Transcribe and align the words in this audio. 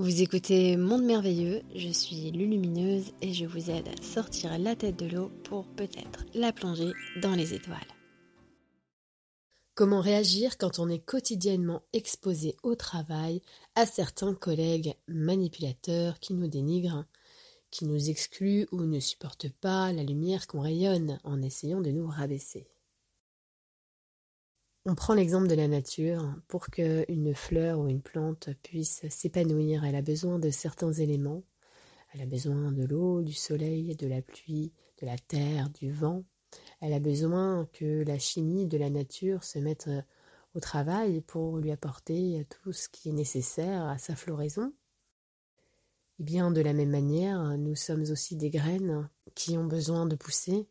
Vous 0.00 0.22
écoutez 0.22 0.78
Monde 0.78 1.02
Merveilleux, 1.02 1.60
je 1.76 1.90
suis 1.90 2.30
Lulumineuse 2.30 3.12
et 3.20 3.34
je 3.34 3.44
vous 3.44 3.68
aide 3.70 3.86
à 3.86 4.02
sortir 4.02 4.58
la 4.58 4.74
tête 4.74 4.98
de 4.98 5.04
l'eau 5.04 5.30
pour 5.44 5.66
peut-être 5.66 6.24
la 6.32 6.54
plonger 6.54 6.92
dans 7.20 7.34
les 7.34 7.52
étoiles. 7.52 7.76
Comment 9.74 10.00
réagir 10.00 10.56
quand 10.56 10.78
on 10.78 10.88
est 10.88 11.04
quotidiennement 11.04 11.82
exposé 11.92 12.56
au 12.62 12.76
travail 12.76 13.42
à 13.74 13.84
certains 13.84 14.32
collègues 14.32 14.94
manipulateurs 15.06 16.18
qui 16.18 16.32
nous 16.32 16.48
dénigrent, 16.48 17.04
qui 17.70 17.84
nous 17.84 18.08
excluent 18.08 18.68
ou 18.72 18.84
ne 18.84 19.00
supportent 19.00 19.50
pas 19.50 19.92
la 19.92 20.02
lumière 20.02 20.46
qu'on 20.46 20.62
rayonne 20.62 21.20
en 21.24 21.42
essayant 21.42 21.82
de 21.82 21.90
nous 21.90 22.06
rabaisser? 22.06 22.66
On 24.90 24.96
prend 24.96 25.14
l'exemple 25.14 25.46
de 25.46 25.54
la 25.54 25.68
nature. 25.68 26.34
Pour 26.48 26.66
qu'une 26.66 27.32
fleur 27.32 27.78
ou 27.78 27.86
une 27.86 28.02
plante 28.02 28.48
puisse 28.64 29.08
s'épanouir, 29.08 29.84
elle 29.84 29.94
a 29.94 30.02
besoin 30.02 30.40
de 30.40 30.50
certains 30.50 30.92
éléments. 30.92 31.44
Elle 32.12 32.22
a 32.22 32.26
besoin 32.26 32.72
de 32.72 32.84
l'eau, 32.84 33.22
du 33.22 33.32
soleil, 33.32 33.94
de 33.94 34.08
la 34.08 34.20
pluie, 34.20 34.72
de 35.00 35.06
la 35.06 35.16
terre, 35.16 35.70
du 35.70 35.92
vent. 35.92 36.24
Elle 36.80 36.92
a 36.92 36.98
besoin 36.98 37.68
que 37.72 38.02
la 38.02 38.18
chimie 38.18 38.66
de 38.66 38.78
la 38.78 38.90
nature 38.90 39.44
se 39.44 39.60
mette 39.60 39.88
au 40.56 40.60
travail 40.60 41.20
pour 41.20 41.58
lui 41.58 41.70
apporter 41.70 42.44
tout 42.48 42.72
ce 42.72 42.88
qui 42.88 43.10
est 43.10 43.12
nécessaire 43.12 43.84
à 43.84 43.96
sa 43.96 44.16
floraison. 44.16 44.72
Et 46.18 46.24
bien 46.24 46.50
de 46.50 46.60
la 46.60 46.72
même 46.72 46.90
manière, 46.90 47.56
nous 47.58 47.76
sommes 47.76 48.10
aussi 48.10 48.34
des 48.34 48.50
graines 48.50 49.08
qui 49.36 49.56
ont 49.56 49.66
besoin 49.66 50.06
de 50.06 50.16
pousser, 50.16 50.66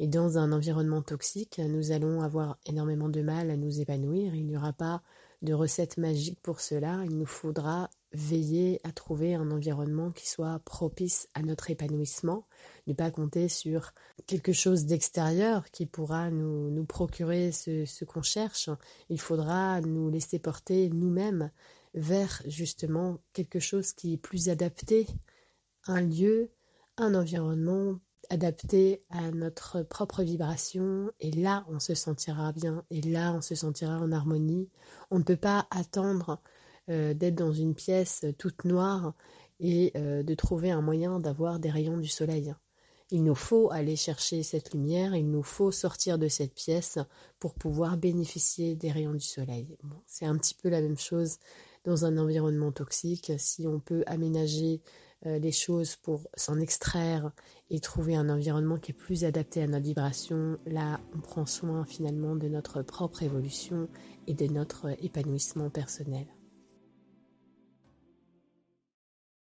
et 0.00 0.08
dans 0.08 0.38
un 0.38 0.50
environnement 0.50 1.02
toxique, 1.02 1.60
nous 1.62 1.92
allons 1.92 2.22
avoir 2.22 2.58
énormément 2.64 3.10
de 3.10 3.20
mal 3.20 3.50
à 3.50 3.56
nous 3.58 3.82
épanouir. 3.82 4.34
Il 4.34 4.46
n'y 4.46 4.56
aura 4.56 4.72
pas 4.72 5.02
de 5.42 5.52
recette 5.52 5.98
magique 5.98 6.40
pour 6.40 6.60
cela. 6.60 7.02
Il 7.04 7.18
nous 7.18 7.26
faudra 7.26 7.90
veiller 8.14 8.80
à 8.82 8.92
trouver 8.92 9.34
un 9.34 9.50
environnement 9.50 10.10
qui 10.10 10.26
soit 10.26 10.58
propice 10.64 11.28
à 11.34 11.42
notre 11.42 11.70
épanouissement, 11.70 12.46
ne 12.86 12.94
pas 12.94 13.10
compter 13.10 13.50
sur 13.50 13.92
quelque 14.26 14.54
chose 14.54 14.86
d'extérieur 14.86 15.70
qui 15.70 15.84
pourra 15.84 16.30
nous, 16.30 16.84
procurer 16.86 17.52
ce, 17.52 17.84
ce 17.84 18.06
qu'on 18.06 18.22
cherche. 18.22 18.70
Il 19.10 19.20
faudra 19.20 19.82
nous 19.82 20.08
laisser 20.08 20.38
porter 20.38 20.88
nous-mêmes 20.88 21.50
vers 21.92 22.40
justement 22.46 23.18
quelque 23.34 23.60
chose 23.60 23.92
qui 23.92 24.14
est 24.14 24.16
plus 24.16 24.48
adapté, 24.48 25.06
un 25.86 26.00
lieu, 26.00 26.52
un 26.96 27.14
environnement 27.14 28.00
adapté 28.30 29.02
à 29.10 29.30
notre 29.32 29.82
propre 29.82 30.22
vibration 30.22 31.10
et 31.20 31.32
là 31.32 31.66
on 31.68 31.80
se 31.80 31.94
sentira 31.94 32.52
bien 32.52 32.84
et 32.90 33.02
là 33.02 33.34
on 33.36 33.40
se 33.40 33.54
sentira 33.54 33.98
en 33.98 34.12
harmonie. 34.12 34.68
On 35.10 35.18
ne 35.18 35.24
peut 35.24 35.36
pas 35.36 35.66
attendre 35.70 36.40
euh, 36.88 37.12
d'être 37.12 37.34
dans 37.34 37.52
une 37.52 37.74
pièce 37.74 38.24
toute 38.38 38.64
noire 38.64 39.14
et 39.58 39.92
euh, 39.96 40.22
de 40.22 40.34
trouver 40.34 40.70
un 40.70 40.80
moyen 40.80 41.20
d'avoir 41.20 41.58
des 41.58 41.70
rayons 41.70 41.98
du 41.98 42.08
soleil. 42.08 42.54
Il 43.10 43.24
nous 43.24 43.34
faut 43.34 43.72
aller 43.72 43.96
chercher 43.96 44.44
cette 44.44 44.72
lumière, 44.72 45.16
il 45.16 45.28
nous 45.28 45.42
faut 45.42 45.72
sortir 45.72 46.16
de 46.16 46.28
cette 46.28 46.54
pièce 46.54 46.98
pour 47.40 47.54
pouvoir 47.54 47.96
bénéficier 47.96 48.76
des 48.76 48.92
rayons 48.92 49.14
du 49.14 49.20
soleil. 49.20 49.76
c'est 50.06 50.26
un 50.26 50.38
petit 50.38 50.54
peu 50.54 50.68
la 50.68 50.80
même 50.80 50.98
chose 50.98 51.38
dans 51.84 52.04
un 52.04 52.18
environnement 52.18 52.70
toxique. 52.70 53.32
Si 53.38 53.66
on 53.66 53.80
peut 53.80 54.04
aménager 54.06 54.80
euh, 54.84 55.00
les 55.24 55.52
choses 55.52 55.96
pour 55.96 56.28
s'en 56.34 56.58
extraire 56.60 57.30
et 57.68 57.80
trouver 57.80 58.16
un 58.16 58.28
environnement 58.28 58.76
qui 58.76 58.92
est 58.92 58.94
plus 58.94 59.24
adapté 59.24 59.62
à 59.62 59.66
notre 59.66 59.84
vibration, 59.84 60.58
là 60.66 61.00
on 61.14 61.20
prend 61.20 61.46
soin 61.46 61.84
finalement 61.84 62.36
de 62.36 62.48
notre 62.48 62.82
propre 62.82 63.22
évolution 63.22 63.88
et 64.26 64.34
de 64.34 64.46
notre 64.46 64.88
épanouissement 65.04 65.70
personnel. 65.70 66.26